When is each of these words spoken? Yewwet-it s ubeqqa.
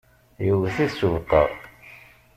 Yewwet-it 0.45 0.93
s 0.99 0.99
ubeqqa. 1.07 1.43